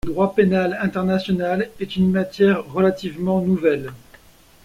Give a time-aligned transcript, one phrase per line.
[0.07, 3.91] Le droit pénal international est une matière relativement nouvelle.